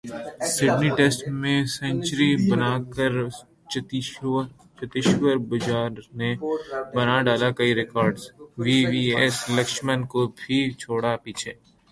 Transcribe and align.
Sydney 0.53 0.89
test 0.97 1.19
میں 1.41 1.57
century 1.77 2.29
بناکر 2.49 3.11
چتیشور 3.71 5.35
پجارا 5.49 5.87
نے 6.19 6.29
بناڈالے 6.95 7.49
کئی 7.57 7.71
ریکارڈس، 7.81 8.23
وی 8.63 8.77
وی 8.91 9.03
ایس 9.19 9.37
لکشمن 9.55 9.99
کو 10.11 10.19
بھی 10.37 10.57
چھوڑا 10.81 11.13
پیچھے 11.23 11.53